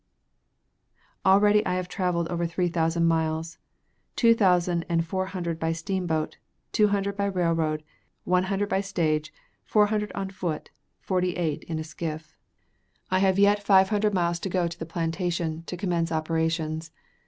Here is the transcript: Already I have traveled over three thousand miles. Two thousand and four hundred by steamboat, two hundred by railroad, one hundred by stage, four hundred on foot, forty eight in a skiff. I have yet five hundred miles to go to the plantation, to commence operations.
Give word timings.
Already 1.27 1.63
I 1.63 1.75
have 1.75 1.87
traveled 1.87 2.27
over 2.29 2.47
three 2.47 2.69
thousand 2.69 3.05
miles. 3.05 3.59
Two 4.15 4.33
thousand 4.33 4.83
and 4.89 5.05
four 5.05 5.27
hundred 5.27 5.59
by 5.59 5.73
steamboat, 5.73 6.37
two 6.71 6.87
hundred 6.87 7.15
by 7.15 7.25
railroad, 7.25 7.83
one 8.23 8.45
hundred 8.45 8.67
by 8.67 8.81
stage, 8.81 9.31
four 9.63 9.85
hundred 9.85 10.11
on 10.13 10.31
foot, 10.31 10.71
forty 11.01 11.35
eight 11.37 11.63
in 11.65 11.77
a 11.77 11.83
skiff. 11.83 12.35
I 13.11 13.19
have 13.19 13.37
yet 13.37 13.61
five 13.61 13.89
hundred 13.89 14.15
miles 14.15 14.39
to 14.39 14.49
go 14.49 14.67
to 14.67 14.79
the 14.79 14.87
plantation, 14.89 15.61
to 15.67 15.77
commence 15.77 16.11
operations. 16.11 16.89